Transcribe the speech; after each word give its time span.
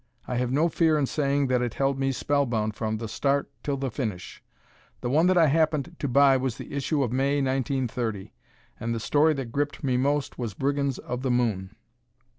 I 0.27 0.37
have 0.37 0.51
no 0.51 0.67
fear 0.67 0.97
in 0.97 1.05
saying 1.05 1.45
that 1.49 1.61
it 1.61 1.75
held 1.75 1.99
me 1.99 2.11
spellbound 2.11 2.73
from 2.73 2.97
the 2.97 3.07
start 3.07 3.51
till 3.61 3.77
the 3.77 3.91
finish. 3.91 4.41
The 5.01 5.11
one 5.11 5.27
that 5.27 5.37
I 5.37 5.45
happened 5.45 5.95
to 5.99 6.07
buy 6.07 6.37
was 6.37 6.57
the 6.57 6.73
issue 6.73 7.03
of 7.03 7.11
May, 7.11 7.35
1930, 7.35 8.33
and 8.79 8.95
the 8.95 8.99
story 8.99 9.35
that 9.35 9.51
gripped 9.51 9.83
me 9.83 9.97
most 9.97 10.39
was 10.39 10.55
"Brigands 10.55 10.97
of 10.97 11.21
the 11.21 11.29
Moon." 11.29 11.75